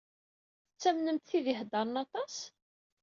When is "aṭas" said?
2.03-2.35